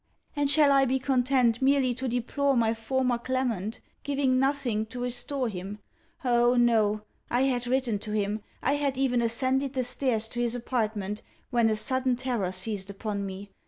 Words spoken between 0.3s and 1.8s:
And shall I be content